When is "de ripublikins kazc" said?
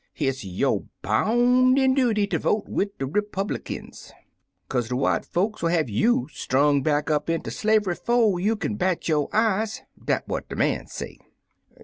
2.97-4.89